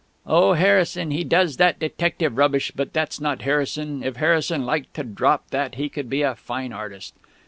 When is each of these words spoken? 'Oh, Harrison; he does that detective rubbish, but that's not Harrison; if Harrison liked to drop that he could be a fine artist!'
'Oh, 0.25 0.53
Harrison; 0.53 1.11
he 1.11 1.23
does 1.23 1.57
that 1.57 1.77
detective 1.77 2.35
rubbish, 2.35 2.71
but 2.75 2.91
that's 2.91 3.21
not 3.21 3.43
Harrison; 3.43 4.01
if 4.01 4.15
Harrison 4.15 4.65
liked 4.65 4.95
to 4.95 5.03
drop 5.03 5.51
that 5.51 5.75
he 5.75 5.89
could 5.89 6.09
be 6.09 6.23
a 6.23 6.33
fine 6.33 6.73
artist!' 6.73 7.13